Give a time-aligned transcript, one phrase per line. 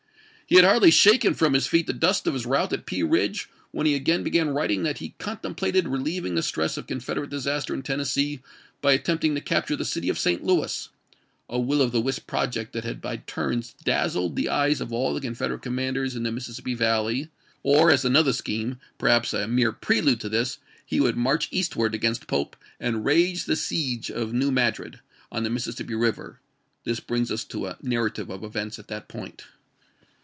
[0.47, 3.47] He had hardly shaken from his feet the dust of his rout at Pea Ridge
[3.71, 7.83] when he again began writing that he contemplated relieving the stress of Confederate disaster in
[7.83, 8.41] Tennessee
[8.81, 10.43] by ^^^^^^^ attempting to capture the city of St.
[10.43, 10.89] Louis,
[11.47, 14.53] a wiU Johnston, o' the wisp project that had by tm^ns dazzled the i^2.^'^w!r.
[14.57, 17.29] eyes of all the Confederate commanders in the Mis p.' 790." sissippi Valley;
[17.63, 22.27] or, as another scheme, perhaps a mere prelude to this, he would march eastward against
[22.27, 24.99] Pope and raise the siege of New Madrid,
[25.31, 26.41] on the Mississippi River.
[26.83, 29.43] This brings us to a narrative of events at that point.